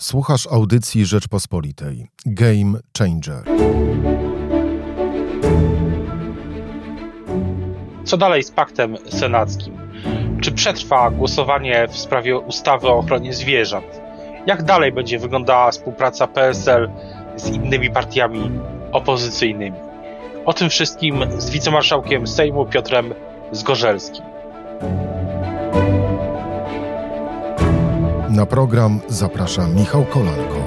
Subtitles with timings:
[0.00, 2.06] Słuchasz audycji Rzeczpospolitej.
[2.26, 3.44] Game Changer.
[8.04, 9.78] Co dalej z paktem senackim?
[10.40, 14.00] Czy przetrwa głosowanie w sprawie ustawy o ochronie zwierząt?
[14.46, 16.90] Jak dalej będzie wyglądała współpraca PSL
[17.36, 18.50] z innymi partiami
[18.92, 19.78] opozycyjnymi?
[20.44, 23.14] O tym wszystkim z wicemarszałkiem Sejmu Piotrem
[23.52, 24.24] Zgorzelskim.
[28.34, 30.64] Na program zaprasza Michał Kolanko.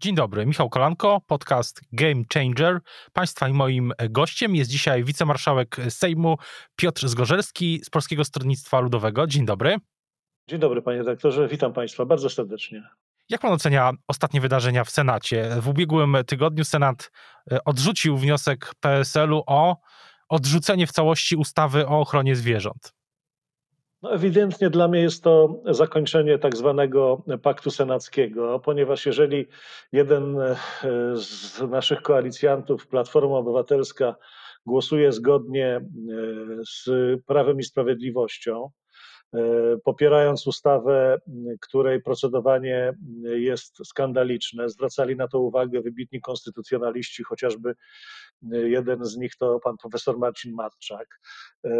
[0.00, 2.80] Dzień dobry, Michał Kolanko, podcast Game Changer.
[3.12, 6.36] Państwa i moim gościem jest dzisiaj wicemarszałek Sejmu
[6.76, 9.26] Piotr Zgorzelski z Polskiego Stronnictwa Ludowego.
[9.26, 9.76] Dzień dobry.
[10.48, 12.82] Dzień dobry, panie redaktorze, witam państwa bardzo serdecznie.
[13.28, 15.50] Jak pan ocenia ostatnie wydarzenia w Senacie?
[15.60, 17.10] W ubiegłym tygodniu Senat
[17.52, 19.76] e, odrzucił wniosek PSL-u o
[20.28, 22.92] odrzucenie w całości ustawy o ochronie zwierząt.
[24.02, 29.46] No ewidentnie dla mnie jest to zakończenie tak zwanego paktu senackiego, ponieważ jeżeli
[29.92, 30.56] jeden e,
[31.16, 34.16] z naszych koalicjantów, Platforma Obywatelska,
[34.66, 35.82] głosuje zgodnie e,
[36.66, 36.90] z
[37.26, 38.70] Prawem i Sprawiedliwością,
[39.84, 41.18] popierając ustawę,
[41.60, 42.92] której procedowanie
[43.24, 44.68] jest skandaliczne.
[44.68, 47.74] Zwracali na to uwagę wybitni konstytucjonaliści, chociażby
[48.42, 51.20] Jeden z nich to pan profesor Marcin Matczak.
[51.64, 51.70] E,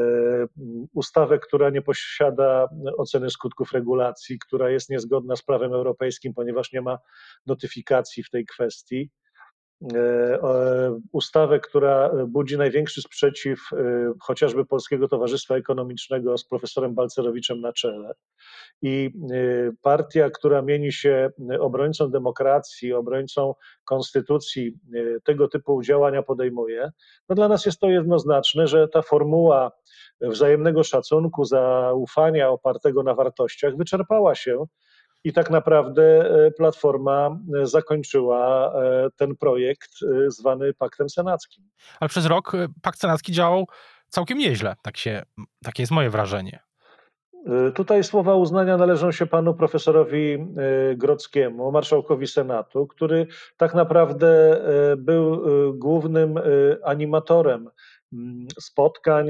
[0.94, 6.80] ustawę, która nie posiada oceny skutków regulacji, która jest niezgodna z prawem europejskim, ponieważ nie
[6.80, 6.98] ma
[7.46, 9.10] notyfikacji w tej kwestii.
[9.82, 10.38] E,
[11.12, 13.76] ustawę, która budzi największy sprzeciw e,
[14.20, 18.14] chociażby Polskiego Towarzystwa Ekonomicznego z profesorem Balcerowiczem na czele.
[18.82, 19.36] I e,
[19.82, 24.78] partia, która mieni się obrońcą demokracji, obrońcą konstytucji,
[25.24, 26.90] tego typu działania podejmuje,
[27.28, 29.72] no dla nas jest to jednoznaczne, że ta formuła
[30.20, 34.66] wzajemnego szacunku, zaufania opartego na wartościach wyczerpała się
[35.28, 36.02] i tak naprawdę
[36.46, 39.90] e, Platforma e, zakończyła e, ten projekt
[40.28, 41.64] zwany Paktem Senackim.
[42.00, 42.52] Ale przez rok
[42.82, 43.66] Pakt Senacki działał
[44.08, 45.22] całkiem nieźle, tak się,
[45.62, 46.60] takie jest moje wrażenie.
[47.74, 50.46] Tutaj słowa uznania należą się panu profesorowi
[50.96, 54.60] Grockiemu, marszałkowi Senatu, który tak naprawdę
[54.98, 55.42] był
[55.74, 56.34] głównym
[56.84, 57.70] animatorem
[58.60, 59.28] spotkań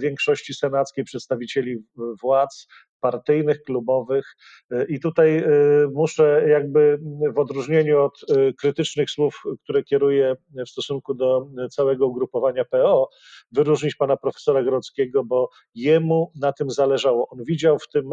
[0.00, 1.76] większości senackiej, przedstawicieli
[2.22, 2.66] władz,
[3.00, 4.36] partyjnych, klubowych.
[4.70, 5.48] E, I tutaj e,
[5.92, 6.98] muszę jakby
[7.34, 10.34] w odróżnieniu od e, krytycznych słów, które kieruję
[10.66, 13.08] w stosunku do całego ugrupowania PO,
[13.52, 17.28] wyróżnić pana profesora Grodzkiego, bo jemu na tym zależało.
[17.28, 18.10] On widział w tym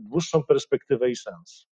[0.00, 1.66] dłuższą perspektywę i sens.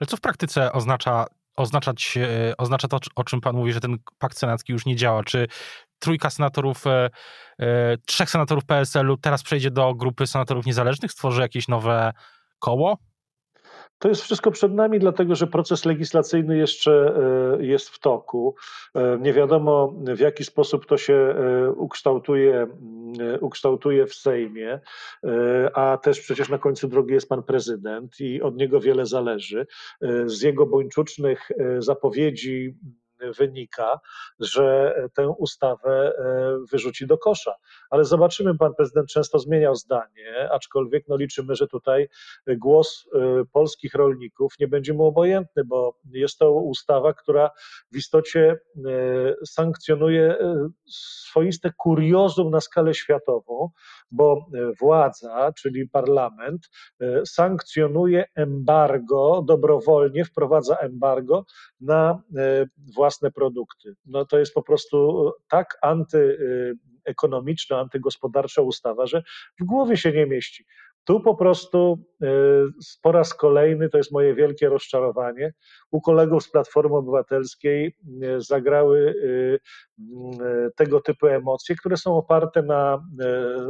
[0.00, 2.18] Ale co w praktyce oznacza oznaczać,
[2.58, 5.24] oznacza to, o czym pan mówi, że ten pakt senacki już nie działa?
[5.24, 5.46] Czy
[5.98, 7.10] trójka senatorów, e,
[7.58, 12.12] e, trzech senatorów PSL-u teraz przejdzie do grupy senatorów niezależnych, stworzy jakieś nowe
[12.58, 12.98] koło?
[13.98, 17.16] To jest wszystko przed nami, dlatego że proces legislacyjny jeszcze
[17.58, 18.54] e, jest w toku.
[19.20, 21.34] Nie wiadomo, w jaki sposób to się
[21.76, 22.66] ukształtuje,
[23.40, 24.80] ukształtuje w Sejmie,
[25.74, 29.66] a też przecież na końcu drogi jest pan prezydent i od niego wiele zależy.
[30.26, 31.48] Z jego bończucznych
[31.78, 32.74] zapowiedzi
[33.38, 34.00] wynika,
[34.40, 37.54] że tę ustawę e, wyrzuci do kosza.
[37.90, 42.08] Ale zobaczymy, pan prezydent często zmieniał zdanie, aczkolwiek no liczymy, że tutaj
[42.48, 47.50] głos e, polskich rolników nie będzie mu obojętny, bo jest to ustawa, która
[47.92, 50.38] w istocie e, sankcjonuje
[50.90, 53.70] swoiste kuriozum na skalę światową,
[54.10, 54.46] bo
[54.80, 56.68] władza, czyli parlament,
[57.26, 61.44] sankcjonuje embargo dobrowolnie, wprowadza embargo
[61.80, 62.22] na
[62.94, 63.94] własne własne produkty.
[64.06, 69.22] No to jest po prostu tak antyekonomiczna, antygospodarcza ustawa, że
[69.60, 70.66] w głowie się nie mieści.
[71.06, 72.26] Tu po prostu e,
[73.02, 75.52] po raz kolejny, to jest moje wielkie rozczarowanie,
[75.90, 83.04] u kolegów z Platformy Obywatelskiej e, zagrały e, tego typu emocje, które są oparte na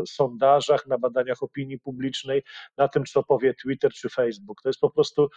[0.09, 2.43] sondażach, na badaniach opinii publicznej,
[2.77, 4.63] na tym, co powie Twitter czy Facebook.
[4.63, 5.29] To jest po prostu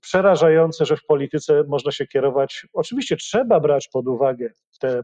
[0.00, 2.66] przerażające, że w polityce można się kierować.
[2.72, 4.50] Oczywiście trzeba brać pod uwagę
[4.80, 5.02] te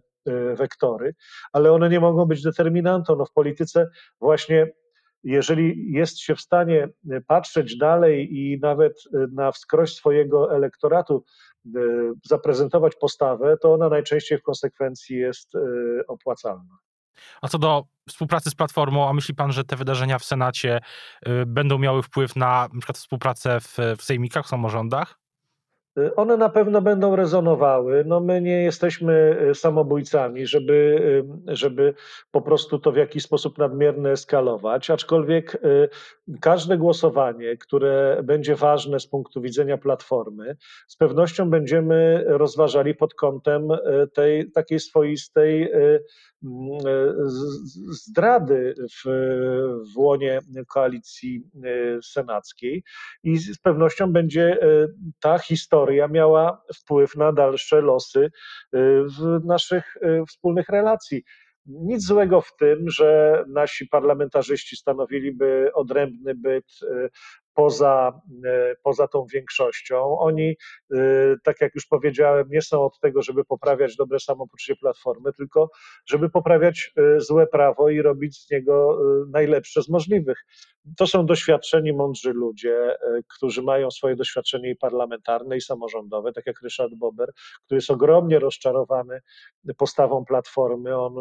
[0.57, 1.15] wektory,
[1.53, 3.17] ale one nie mogą być determinantą.
[3.17, 3.89] No w polityce
[4.21, 4.73] właśnie
[5.25, 11.25] jeżeli jest się w stanie e, patrzeć dalej i nawet e, na wskroś swojego elektoratu
[11.67, 11.81] e,
[12.25, 15.53] zaprezentować postawę, to ona najczęściej w konsekwencji jest
[16.09, 16.79] opłacalna.
[17.43, 20.81] A co do współpracy z Platformą, a myśli pan, że te wydarzenia w Senacie
[21.47, 25.24] będą miały wpływ na, przykład współpracę w, w sejmikach, w samorządach?
[25.99, 28.05] Y, one na pewno będą rezonowały.
[28.07, 30.73] No my nie jesteśmy y, samobójcami, żeby,
[31.49, 31.95] y, żeby
[32.31, 35.59] po prostu to w jakiś sposób nadmiernie eskalować, aczkolwiek
[36.41, 40.57] każde głosowanie, które będzie ważne z punktu widzenia Platformy,
[40.89, 43.69] z pewnością będziemy rozważali pod kątem
[44.15, 45.71] tej takiej swoistej
[47.91, 49.09] zdrady w,
[49.95, 51.43] w łonie koalicji
[52.03, 52.83] senackiej
[53.23, 54.59] i z pewnością będzie
[55.21, 58.31] ta historia, miała wpływ na dalsze losy
[59.45, 59.95] naszych
[60.29, 61.23] wspólnych relacji.
[61.67, 66.65] Nic złego w tym, że nasi parlamentarzyści stanowiliby odrębny byt
[67.55, 70.19] poza, e, poza tą większością.
[70.19, 70.57] Oni,
[70.95, 70.97] e,
[71.45, 75.71] tak jak już powiedziałem, nie są od tego, żeby poprawiać dobre samopoczucie Platformy, tylko
[76.07, 78.99] żeby poprawiać e, złe prawo i robić z niego
[79.31, 80.45] najlepsze z możliwych.
[80.97, 82.97] To są doświadczeni, mądrzy ludzie,
[83.29, 87.33] którzy mają swoje doświadczenie i parlamentarne, i samorządowe, tak jak Ryszard Bober,
[87.65, 89.21] który jest ogromnie rozczarowany
[89.77, 90.97] postawą Platformy.
[90.97, 91.15] On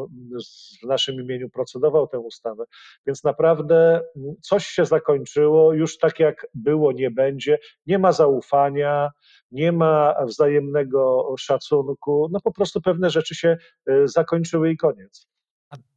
[0.83, 2.63] w naszym imieniu procedował tę ustawę,
[3.05, 4.01] więc naprawdę
[4.41, 7.59] coś się zakończyło już tak jak było, nie będzie.
[7.85, 9.09] Nie ma zaufania,
[9.51, 12.29] nie ma wzajemnego szacunku.
[12.31, 13.57] No po prostu pewne rzeczy się
[13.89, 15.27] y, zakończyły i koniec.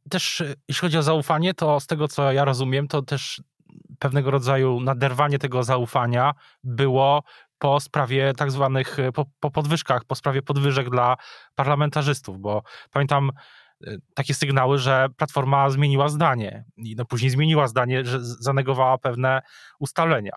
[0.09, 3.41] Też y, jeśli chodzi o zaufanie, to z tego co ja rozumiem, to też
[3.99, 6.31] pewnego rodzaju naderwanie tego zaufania
[6.63, 7.23] było
[7.59, 11.15] po sprawie tak zwanych, y, po, po podwyżkach, po sprawie podwyżek dla
[11.55, 13.31] parlamentarzystów, bo pamiętam
[13.87, 19.41] Y, takie sygnały, że Platforma zmieniła zdanie i no później zmieniła zdanie, że zanegowała pewne
[19.79, 20.31] ustalenia.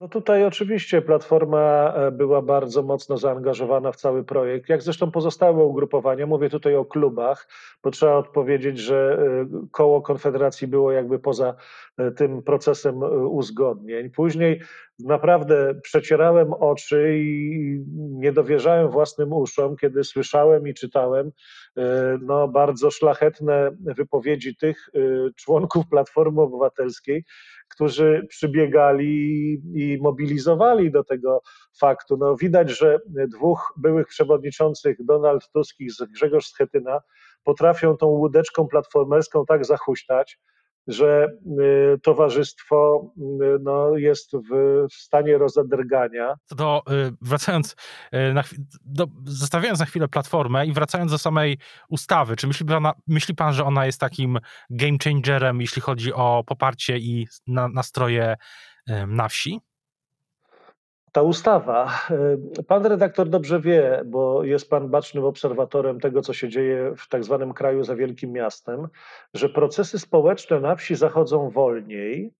[0.00, 5.64] No tutaj oczywiście Platforma e, była bardzo mocno zaangażowana w cały projekt, jak zresztą pozostałe
[5.64, 6.26] ugrupowania.
[6.26, 7.48] Mówię tutaj o klubach,
[7.82, 11.54] bo trzeba odpowiedzieć, że e, koło Konfederacji było jakby poza
[11.96, 14.10] e, tym procesem uzgodnień.
[14.10, 14.60] Później
[14.98, 21.32] naprawdę przecierałem oczy i nie dowierzałem własnym uszom, kiedy słyszałem i czytałem
[22.20, 24.88] no, bardzo szlachetne wypowiedzi tych
[25.36, 27.24] członków Platformy Obywatelskiej,
[27.68, 31.42] którzy przybiegali i mobilizowali do tego
[31.80, 32.16] faktu.
[32.16, 32.98] No, widać, że
[33.28, 37.00] dwóch byłych przewodniczących, Donald Tusk i Grzegorz Schetyna,
[37.44, 40.38] potrafią tą łódeczką platformerską tak zachuśtać,
[40.88, 41.28] że
[41.94, 43.20] y, towarzystwo y,
[43.60, 46.34] no, jest w, stanie rozedrgania.
[46.56, 47.76] To y, wracając,
[48.34, 48.44] na,
[48.84, 51.58] do, zostawiając na chwilę platformę i wracając do samej
[51.88, 52.66] ustawy, czy myśli
[53.06, 54.38] myśli pan, że ona jest takim
[54.70, 58.36] game changerem, jeśli chodzi o poparcie i na, nastroje
[59.06, 59.60] na wsi?
[61.18, 61.90] Ta ustawa.
[62.10, 67.08] E, pan redaktor dobrze wie, bo jest pan bacznym obserwatorem tego, co się dzieje w
[67.08, 68.88] tak zwanym kraju za wielkim miastem,
[69.34, 72.32] że procesy społeczne na wsi zachodzą wolniej,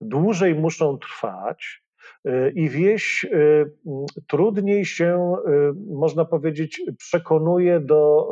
[0.00, 1.82] dłużej muszą trwać.
[2.24, 3.64] E, I wieś e,
[4.28, 5.36] trudniej się,
[5.90, 8.28] można powiedzieć, przekonuje do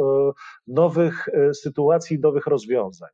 [0.67, 3.11] nowych sytuacji, nowych rozwiązań.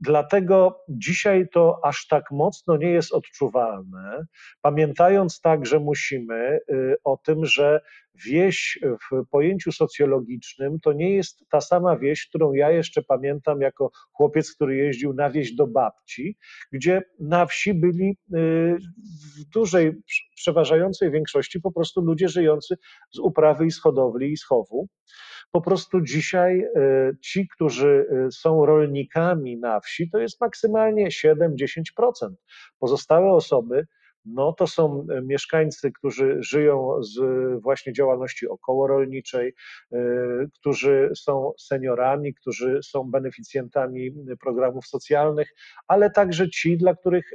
[0.00, 4.26] Dlatego dzisiaj to aż tak mocno nie jest odczuwalne,
[4.62, 7.80] pamiętając tak, że musimy y, o tym, że
[8.26, 13.90] wieś w pojęciu socjologiczm to nie jest ta sama wieś, którą ja jeszcze pamiętam jako
[14.12, 16.36] chłopiec, który jeździł na wieś do babci,
[16.72, 18.16] gdzie na wsi byli y,
[19.36, 19.92] w dużej,
[20.36, 22.76] przeważającej większości po prostu ludzie żyjący
[23.10, 24.88] z uprawy i z hodowli i z chowu.
[25.52, 26.70] Po prostu dzisiaj e,
[27.20, 31.82] ci, którzy e, są rolnikami na wsi, to jest maksymalnie 7-10%.
[32.78, 33.86] Pozostałe osoby,
[34.24, 37.20] no to są e, mieszkańcy, którzy żyją z
[37.62, 39.54] właśnie działalności okołorolniczej,
[40.54, 45.48] którzy są seniorami, którzy są beneficjentami programów socjalnych,
[45.88, 47.30] ale także ci, dla których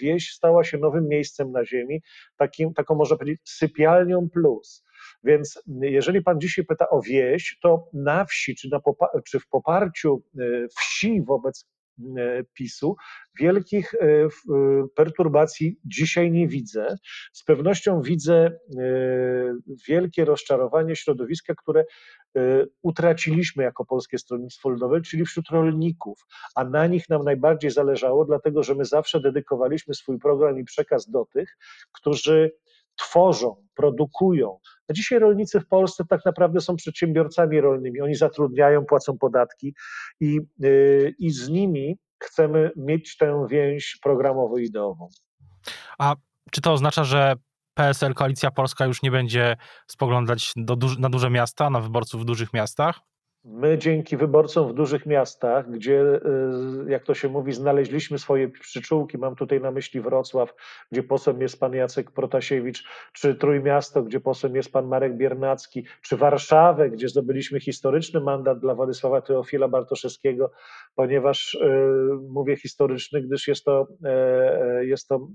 [0.00, 2.02] wieś stała się nowym miejscem na ziemi,
[2.36, 4.87] takim, taką można powiedzieć sypialnią plus.
[5.24, 8.80] Więc jeżeli pan dzisiaj pyta o wieś, to na wsi, czy, na
[9.26, 10.42] czy w poparciu e,
[10.78, 11.66] wsi wobec
[12.16, 12.96] e, PiSu
[13.40, 14.28] wielkich e,
[14.94, 16.96] perturbacji dzisiaj nie widzę.
[17.32, 18.58] Z pewnością widzę
[19.88, 21.84] wielkie rozczarowanie środowiska, które
[22.82, 26.18] utraciliśmy jako Polskie Stronnictwo Ludowe, czyli wśród rolników,
[26.54, 31.10] a na nich nam najbardziej zależało, dlatego że my zawsze dedykowaliśmy swój program i przekaz
[31.10, 31.56] do tych,
[31.92, 32.52] którzy
[32.98, 34.58] tworzą, produkują.
[34.88, 38.00] A dzisiaj rolnicy w Polsce tak naprawdę są przedsiębiorcami rolnymi.
[38.00, 39.74] Oni zatrudniają, płacą podatki
[40.20, 45.08] i, yy, i z nimi chcemy mieć tę więź programowo-ideową.
[45.98, 46.16] A
[46.50, 47.34] czy to oznacza, że
[47.74, 50.52] PSL, Koalicja Polska już nie będzie spoglądać
[50.98, 53.00] na duże miasta, na wyborców w dużych miastach?
[53.50, 56.02] My dzięki wyborcom w dużych miastach, gdzie,
[56.86, 60.54] y, jak to się mówi, znaleźliśmy swoje przyczółki, mam tutaj na myśli Wrocław,
[60.92, 66.16] gdzie posłem jest pan Jacek Protasiewicz, czy Trójmiasto, gdzie posłem jest pan Marek Biernacki, czy
[66.16, 70.50] Warszawę, gdzie zdobyliśmy historyczny mandat dla Władysława Teofila Bartoszewskiego,
[70.94, 71.58] ponieważ y,
[72.28, 74.08] mówię historyczny, gdyż jest to, e,
[74.78, 75.28] e, jest to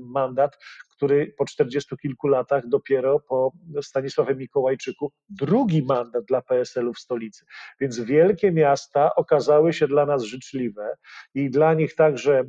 [0.00, 0.58] mandat,
[1.04, 7.44] który po czterdziestu kilku latach dopiero po Stanisławie Mikołajczyku drugi mandat dla PSL-u w stolicy.
[7.80, 10.96] Więc wielkie miasta okazały się dla nas życzliwe
[11.34, 12.44] i dla nich także e,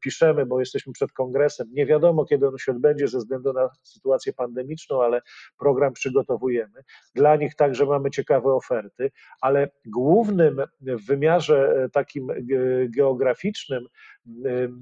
[0.00, 1.68] piszemy, bo jesteśmy przed kongresem.
[1.72, 5.22] Nie wiadomo, kiedy on się odbędzie ze względu na sytuację pandemiczną, ale
[5.58, 6.82] program przygotowujemy.
[7.14, 9.10] Dla nich także mamy ciekawe oferty,
[9.40, 12.34] ale głównym w wymiarze e, takim e,
[12.88, 13.86] geograficznym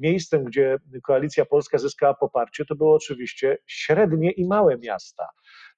[0.01, 5.29] miejscem, gdzie Koalicja Polska zyskała poparcie, to było oczywiście średnie i małe miasta.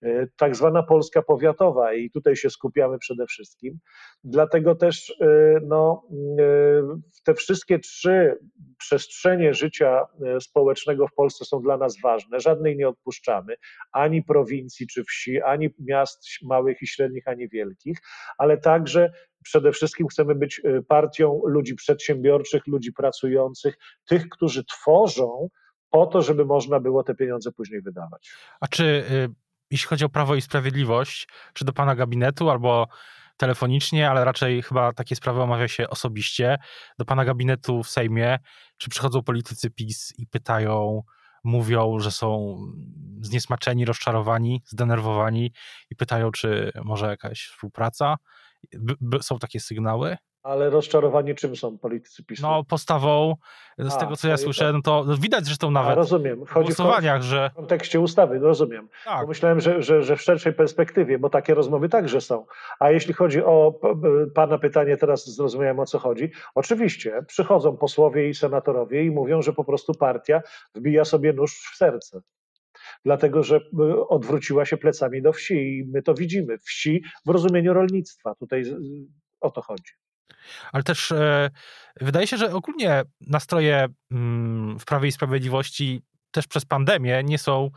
[0.05, 3.79] E, tak zwana Polska powiatowa i tutaj się skupiamy przede wszystkim.
[4.25, 5.27] Dlatego też e,
[5.63, 6.03] no,
[6.39, 6.45] e,
[7.25, 8.39] te wszystkie trzy
[8.79, 10.07] przestrzenie życia
[10.41, 12.41] społecznego w Polsce są dla nas ważne.
[12.41, 13.57] Żadnej nie odpuszczamy,
[13.93, 17.99] ani prowincji czy wsi, ani miast małych i średnich, ani wielkich,
[18.39, 19.13] ale także
[19.45, 23.77] przede wszystkim chcemy być partią ludzi przedsiębiorczych, ludzi pracujących,
[24.09, 25.49] tych, którzy tworzą
[25.91, 28.33] po to, żeby można było te pieniądze później wydawać.
[28.61, 29.44] A czy y,
[29.75, 32.89] jeśli chodzi o Prawo i Sprawiedliwość, czy do pana gabinetu albo
[33.37, 36.59] telefonicznie, ale raczej chyba takie sprawy omawia się osobiście,
[36.99, 38.39] do pana gabinetu w Sejmie,
[38.77, 41.03] czy przychodzą politycy PiS i pytają,
[41.45, 42.57] mówią, że są
[43.21, 45.53] zniesmaczeni, rozczarowani, zdenerwowani
[45.91, 48.17] i pytają, czy może jakaś współpraca?
[49.21, 50.17] są takie sygnały?
[50.45, 52.43] Ale rozczarowani czym są politycy PiSu?
[52.43, 53.37] No postawą,
[53.79, 56.47] z A, tego co ja słyszę, no to widać zresztą nawet A, rozumiem.
[56.47, 57.51] Chodzi w głosowaniach, w że...
[57.53, 58.89] W kontekście ustawy, rozumiem.
[59.05, 59.29] Tak.
[59.29, 62.47] Myślałem, że, że, że w szerszej perspektywie, bo takie rozmowy także są.
[62.79, 63.81] A jeśli chodzi o
[64.35, 66.31] Pana pytanie, teraz zrozumiałem o co chodzi.
[66.55, 70.43] Oczywiście przychodzą posłowie i senatorowie i mówią, że po prostu partia
[70.75, 72.21] wbija sobie nóż w serce
[73.05, 73.61] dlatego że
[74.09, 76.59] odwróciła się plecami do wsi i my to widzimy.
[76.59, 78.35] Wsi w rozumieniu rolnictwa.
[78.35, 78.65] Tutaj
[79.41, 79.93] o to chodzi.
[80.73, 81.51] Ale też e,
[82.01, 87.71] wydaje się, że ogólnie nastroje mm, w Prawie i Sprawiedliwości też przez pandemię nie są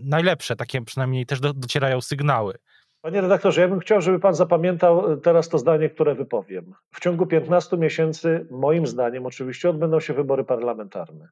[0.00, 0.56] najlepsze.
[0.56, 2.54] Takie przynajmniej też do, docierają sygnały.
[3.04, 6.74] Panie redaktorze, ja bym chciał, żeby pan zapamiętał e, teraz to zdanie, które wypowiem.
[6.92, 11.28] W ciągu 15 miesięcy, moim zdaniem, oczywiście odbędą się wybory parlamentarne.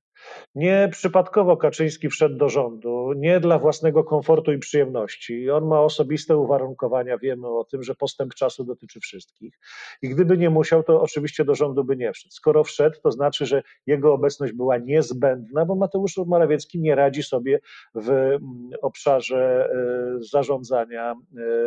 [0.55, 5.51] Nie przypadkowo Kaczyński wszedł do rządu, nie dla własnego komfortu i przyjemności.
[5.51, 9.59] On ma osobiste uwarunkowania, wiemy o tym, że postęp czasu dotyczy wszystkich.
[10.03, 12.33] I gdyby nie musiał, to oczywiście do rządu by nie wszedł.
[12.33, 17.61] Skoro wszedł, to znaczy, że jego obecność była niezbędna, bo Mateusz Morawiecki nie radzi sobie
[17.95, 18.41] w mm,
[18.83, 21.62] obszarze e, zarządzania e,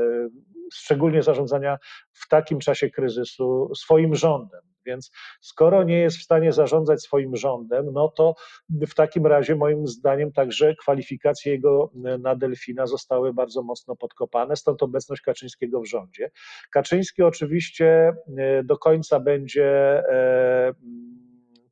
[0.73, 1.77] szczególnie zarządzania
[2.13, 4.61] w takim czasie kryzysu swoim rządem.
[4.85, 5.11] Więc
[5.41, 8.35] skoro nie jest w stanie zarządzać swoim rządem, no to
[8.69, 14.83] w takim razie moim zdaniem także kwalifikacje jego na Delfina zostały bardzo mocno podkopane, stąd
[14.83, 16.31] obecność Kaczyńskiego w rządzie.
[16.71, 19.65] Kaczyński oczywiście e, do końca będzie
[20.09, 20.73] e,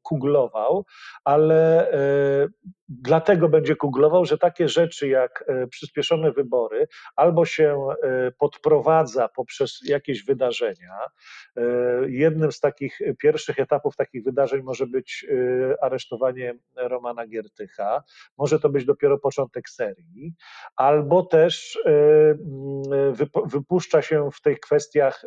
[0.02, 0.86] kuglował,
[1.24, 2.48] ale e,
[2.90, 9.80] dlatego będzie kuglował, że takie rzeczy jak e, przyspieszone wybory albo się e, podprowadza poprzez
[9.86, 10.94] jakieś wydarzenia.
[12.08, 15.26] Jednym z takich pierwszych etapów takich wydarzeń może być
[15.82, 18.04] aresztowanie Romana Giertycha,
[18.38, 20.34] może to być dopiero początek serii,
[20.76, 21.80] albo też
[23.46, 25.26] wypuszcza się w tych kwestiach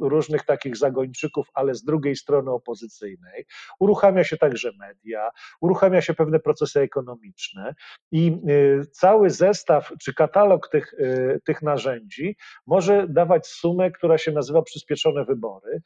[0.00, 3.46] różnych takich zagończyków, ale z drugiej strony opozycyjnej.
[3.80, 5.30] Uruchamia się także media,
[5.60, 7.74] uruchamia się pewne procesy ekonomiczne
[8.12, 14.32] i y, cały zestaw czy katalog tych, y, tych narzędzi może dawać sumę, która się
[14.32, 15.80] nazywa przyspieszone wybory.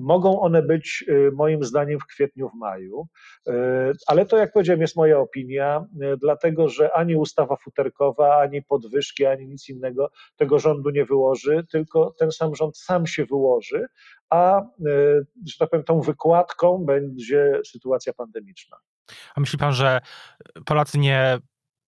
[0.00, 3.06] Mogą one być y, moim zdaniem w kwietniu, w maju,
[4.06, 5.84] ale to jak powiedziałem jest moja opinia,
[6.20, 12.14] dlatego że ani ustawa futerkowa, ani podwyżki, ani nic innego tego rządu nie wyłoży, tylko
[12.18, 13.86] ten sam rząd sam się wyłoży,
[14.30, 14.62] a
[15.46, 18.76] że tak powiem, tą wykładką będzie sytuacja pandemiczna.
[19.34, 20.00] A myśli pan, że
[20.66, 21.38] Polacy nie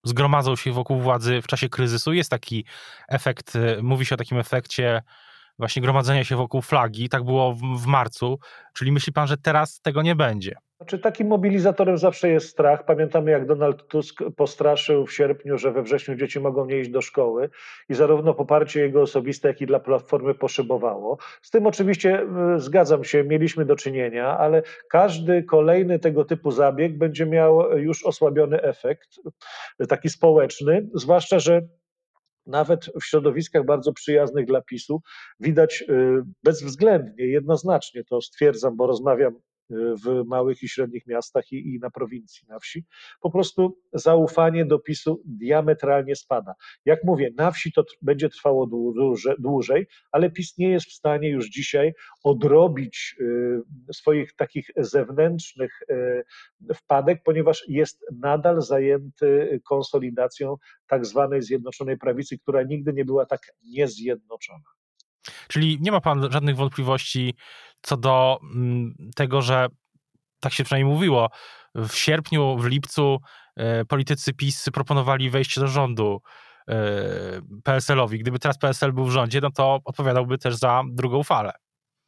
[0.05, 2.13] zgromadzą się wokół władzy w czasie kryzysu?
[2.13, 2.65] Jest taki
[3.09, 5.03] efekt, e, mówi się o takim efekcie
[5.59, 7.09] właśnie gromadzenia się wokół flagi.
[7.09, 8.39] Tak było w, w marcu.
[8.73, 10.57] Czyli myśli pan, że teraz tego nie będzie?
[10.77, 12.85] Znaczy, takim mobilizatorem zawsze jest strach.
[12.85, 17.03] Pamiętamy, jak Donald Tusk postraszył w sierpniu, że we wrześniu dzieci mogą nie iść do
[17.03, 17.51] szkoły
[17.89, 21.19] i zarówno poparcie jego osobiste, jak i dla Platformy poszybowało.
[21.43, 26.99] Z tym oczywiście e, zgadzam się, mieliśmy do czynienia, ale każdy kolejny tego typu zabieg
[26.99, 29.09] będzie miał już osłabiony efekt,
[29.89, 31.63] taki społeczny, zwłaszcza, że
[32.47, 35.03] nawet w środowiskach bardzo przyjaznych dla PiSu
[35.41, 35.85] widać
[36.43, 42.47] bezwzględnie, jednoznacznie to stwierdzam, bo rozmawiam w małych i średnich miastach i, i, na prowincji,
[42.49, 42.85] na wsi,
[43.21, 46.55] po prostu zaufanie do PiSu diametralnie spada.
[46.85, 51.29] Jak mówię, na wsi to będzie trwało dłużej, dłużej, ale PiS nie jest w stanie
[51.29, 51.93] już dzisiaj
[52.25, 60.57] odrobić y, swoich takich zewnętrznych y, wpadek, ponieważ jest nadal zajęty konsolidacją
[60.87, 64.65] tak zwanej Zjednoczonej Prawicy, która nigdy nie była tak niezjednoczona.
[65.49, 67.35] Czyli nie ma pan żadnych wątpliwości
[67.83, 69.67] co do mm, tego, że
[70.41, 71.31] tak się przynajmniej mówiło,
[71.75, 73.19] w sierpniu, w lipcu
[73.57, 76.21] e, politycy PiS proponowali wejście do rządu
[76.69, 76.75] e,
[77.65, 78.19] PSL-owi.
[78.19, 81.53] Gdyby teraz PSL był w rządzie, no to odpowiadałby też za drugą falę.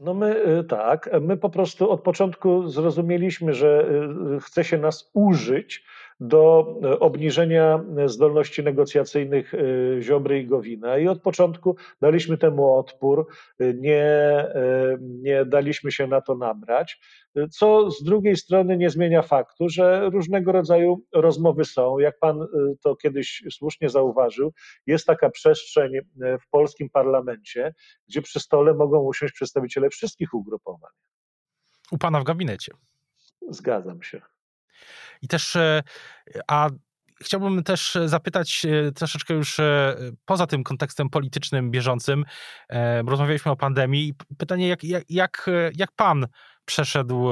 [0.01, 3.89] No my e, tak, my po prostu od początku zrozumieliśmy, że
[4.41, 5.85] chce się nas użyć
[6.21, 9.59] do e, obniżenia zdolności negocjacyjnych e,
[10.03, 10.99] Ziobry i Gowina.
[10.99, 13.27] I od początku daliśmy temu odpór,
[13.61, 14.47] e, nie,
[15.01, 17.01] nie daliśmy się na to nabrać,
[17.51, 21.99] co z drugiej strony nie zmienia faktu, że różnego rodzaju rozmowy są.
[21.99, 22.47] Jak pan
[22.83, 24.53] to kiedyś słusznie zauważył,
[24.87, 27.75] jest taka przestrzeń w polskim parlamencie,
[28.09, 30.91] gdzie przy stole mogą usiąść przedstawiciele wszystkich ugrupowań.
[31.93, 32.73] U pana w gabinecie.
[33.51, 34.21] Zgadzam się.
[35.23, 35.83] I też, e,
[36.49, 36.71] a
[37.21, 42.25] chciałbym też zapytać e, troszeczkę już e, poza tym kontekstem politycznym, bieżącym,
[43.07, 44.15] rozmawialiśmy o pandemii.
[44.39, 46.27] Pytanie, jak, jak, jak, jak pan
[46.65, 47.31] przeszedł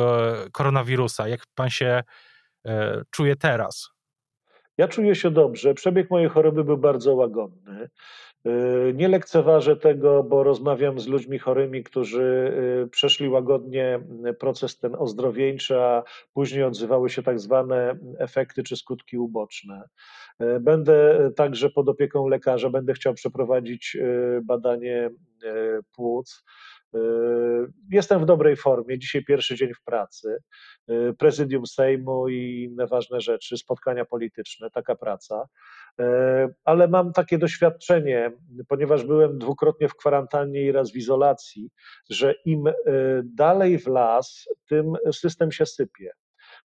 [0.53, 1.29] koronawirusa?
[1.29, 2.03] Jak pan się
[3.11, 3.89] czuje teraz?
[4.79, 5.75] Ja czuję się dobrze.
[5.75, 7.89] Przebieg mojej choroby był bardzo łagodny.
[8.47, 12.53] Y, nie lekceważę tego, bo rozmawiam z ludźmi chorymi, którzy
[12.85, 14.01] y, przeszli łagodnie
[14.39, 19.89] proces ten ozdrowieńczy, a później odzywały się tak zwane efekty czy skutki uboczne.
[20.43, 23.97] Y, będę także pod opieką lekarza, będę chciał przeprowadzić
[24.43, 25.11] badanie
[25.97, 26.45] płuc.
[27.91, 28.99] Jestem w dobrej formie.
[28.99, 30.39] Dzisiaj pierwszy dzień w pracy.
[31.19, 35.49] Prezydium Sejmu i inne ważne rzeczy, spotkania polityczne, taka praca.
[36.01, 38.33] E, ale mam takie doświadczenie,
[38.69, 41.71] ponieważ byłem dwukrotnie w kwarantannie i raz w izolacji,
[42.11, 42.73] że im e,
[43.25, 46.11] dalej w las, tym system się sypie.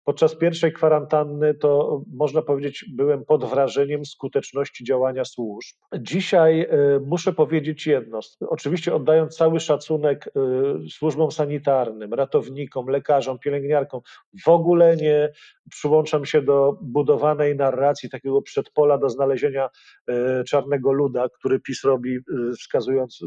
[0.03, 5.75] Podczas pierwszej kwarantanny to można powiedzieć, byłem pod wrażeniem skuteczności działania służb.
[6.00, 6.68] Dzisiaj e,
[7.05, 8.20] muszę powiedzieć jedno.
[8.40, 14.01] Oczywiście oddając cały szacunek e, służbom sanitarnym, ratownikom, lekarzom, pielęgniarkom,
[14.46, 15.29] w ogóle nie
[15.70, 19.70] przyłączam się do budowanej narracji takiego przedpola do znalezienia
[20.07, 22.18] e, czarnego luda, który PiS robi,
[22.59, 23.20] wskazując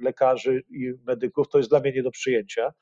[0.00, 1.48] lekarzy i medyków.
[1.48, 2.72] To jest dla mnie nie do przyjęcia.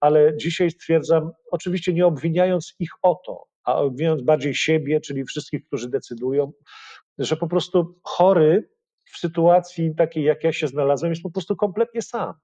[0.00, 5.24] Ale dzisiaj stwierdzam, oczywiście nie obwiniając, obwiniając ich o to, a obwiniając bardziej siebie, czyli
[5.24, 6.52] wszystkich, którzy decydują,
[7.18, 8.70] że po prostu chory
[9.04, 12.34] w sytuacji takiej, jak ja się znalazłem, jest po prostu kompletnie sam.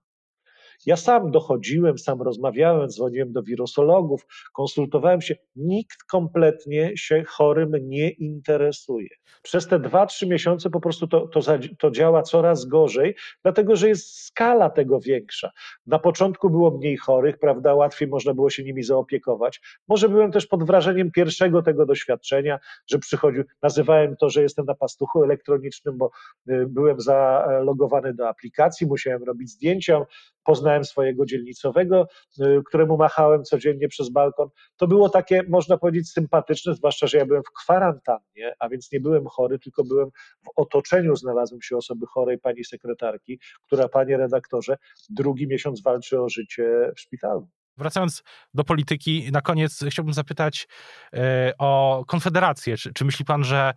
[0.87, 5.37] Ja sam dochodziłem, sam rozmawiałem, dzwoniłem do wirusologów, konsultowałem się.
[5.57, 9.09] Nikt kompletnie się chorym nie interesuje.
[9.43, 11.41] Przez te dwa, trzy miesiące po prostu to, to,
[11.79, 15.51] to działa coraz gorzej, dlatego że jest skala tego większa.
[15.87, 19.61] Na początku było mniej chorych, prawda, łatwiej można było się nimi zaopiekować.
[19.89, 22.59] Może byłem też pod wrażeniem pierwszego tego doświadczenia,
[22.91, 26.11] że przychodził, nazywałem to, że jestem na pastuchu elektronicznym, bo
[26.51, 30.07] y, byłem zalogowany do aplikacji, musiałem robić zdjęcia,
[30.45, 32.07] poznałem swojego dzielnicowego,
[32.41, 34.49] y, któremu machałem codziennie przez balkon.
[34.77, 39.01] To było takie, można powiedzieć, sympatyczne, zwłaszcza, że ja byłem w kwarantannie, a więc nie
[39.01, 40.11] byłem chory, tylko byłem
[40.45, 44.77] w otoczeniu, znalazłem się osoby chorej, pani sekretarki, która, panie redaktorze,
[45.09, 47.49] drugi miesiąc walczy o życie w szpitalu.
[47.77, 48.23] Wracając
[48.55, 50.69] do polityki, na koniec chciałbym zapytać
[51.15, 52.77] e, o Konfederację.
[52.77, 53.75] Czy, czy myśli pan, że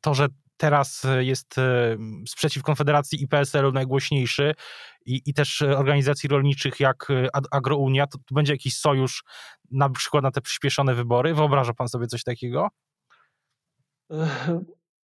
[0.00, 1.96] to, że teraz e, jest e,
[2.28, 4.54] sprzeciw Konfederacji i PSL-u najgłośniejszy
[5.06, 9.24] i, i też organizacji rolniczych jak e, Agrounia, to, to będzie jakiś sojusz
[9.70, 11.34] na przykład na te przyspieszone wybory?
[11.34, 12.68] Wyobraża pan sobie coś takiego?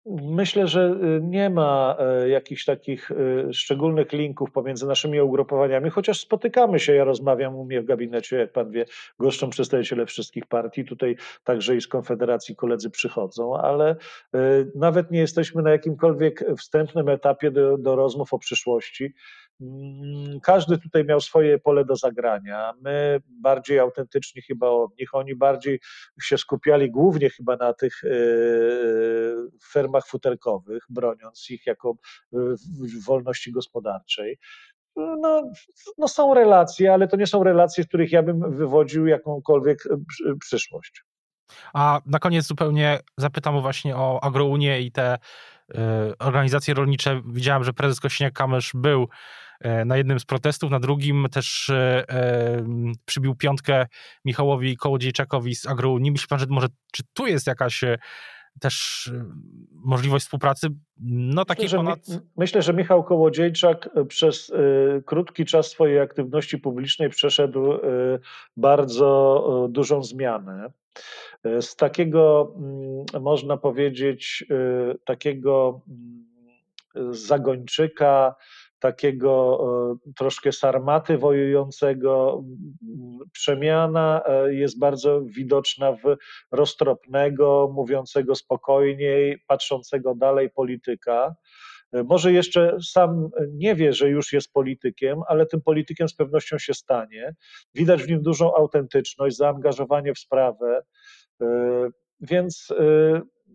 [0.06, 6.20] Myślę, że y, nie ma e, jakichś takich y, szczególnych linków pomiędzy naszymi ugrupowaniami, chociaż
[6.20, 6.94] spotykamy się.
[6.94, 8.86] Ja rozmawiam u mnie w gabinecie, jak pan wie,
[9.20, 10.86] goszczą przedstawiciele wszystkich partii.
[10.86, 13.96] Tutaj także i z Konfederacji koledzy przychodzą, ale
[14.36, 19.14] y, nawet nie jesteśmy na jakimkolwiek wstępnym etapie do, do rozmów o przyszłości.
[19.62, 22.74] Mm, każdy tutaj miał swoje pole do zagrania.
[22.82, 25.80] My bardziej autentyczni chyba od nich, oni bardziej
[26.22, 28.10] się skupiali głównie chyba na tych e,
[29.72, 31.96] fermach futerkowych, broniąc ich jako
[32.34, 32.38] e,
[33.08, 34.38] wolności gospodarczej.
[34.96, 35.52] No,
[35.98, 39.84] no są relacje, ale to nie są relacje, z których ja bym wywodził jakąkolwiek
[40.40, 41.04] przyszłość.
[41.74, 45.18] A na koniec zupełnie zapytam właśnie o Agrounię i te
[46.20, 47.22] organizacje rolnicze.
[47.26, 49.08] Widziałem, że prezes Kośniak-Kamysz był
[49.66, 52.04] y, na jednym z protestów, na drugim też y,
[53.06, 53.86] przybił piątkę
[54.26, 56.12] Michałowi Kołodziejczakowi z Agrounii.
[56.12, 57.84] Myśli pan, że może czy tu jest jakaś
[58.60, 59.10] też
[59.72, 60.68] możliwość współpracy,
[61.02, 62.08] no takiej myślę, ponad...
[62.08, 67.80] Że, myślę, że Michał Kołodziejczak przez y, krótki czas swojej aktywności publicznej przeszedł y,
[68.58, 70.72] bardzo y, dużą zmianę.
[71.46, 74.46] Y, z takiego, mm, można powiedzieć,
[75.06, 78.36] takiego mm, zagończyka,
[78.82, 79.60] takiego
[80.16, 82.44] troszkę sarmaty wojującego.
[83.32, 86.16] Przemiana e, jest bardzo widoczna w
[86.52, 91.36] roztropnego, mówiącego spokojniej, patrzącego dalej polityka.
[91.92, 96.58] E, może jeszcze sam nie wie, że już jest politykiem, ale tym politykiem z pewnością
[96.58, 97.36] się stanie.
[97.76, 100.82] Widać w nim dużą autentyczność, zaangażowanie w sprawę.
[102.22, 102.68] Więc,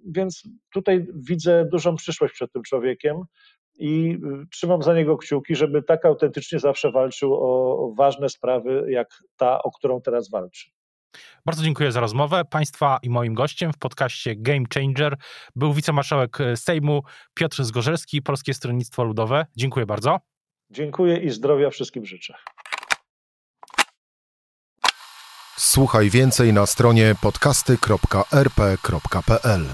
[0.06, 3.22] więc tutaj widzę dużą przyszłość przed tym człowiekiem
[3.78, 9.08] i y, trzymam za niego kciuki, żeby tak autentycznie zawsze walczył o ważne sprawy, jak
[9.36, 10.70] ta, o którą teraz walczy.
[11.46, 12.44] Bardzo dziękuję za rozmowę.
[12.44, 15.16] Państwa i moim gościem w podcaście Game Changer
[15.56, 17.02] był wicemarszałek Sejmu
[17.34, 19.46] Piotr Zgorzelski, Polskie Stronnictwo Ludowe.
[19.56, 20.20] Dziękuję bardzo.
[20.70, 22.34] Dziękuję i zdrowia wszystkim życzę.
[25.56, 29.66] Słuchaj więcej na stronie podcasty.rp.pl.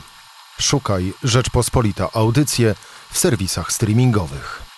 [0.61, 2.75] Szukaj Rzeczpospolita Audycje
[3.11, 4.72] w serwisach streamingowych.